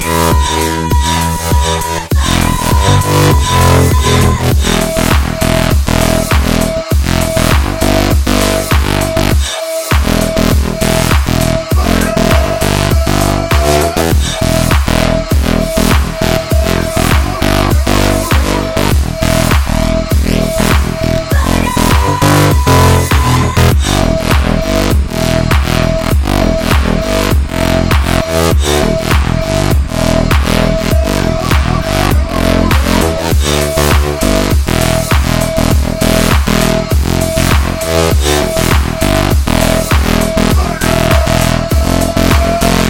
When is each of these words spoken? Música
Música 0.00 0.91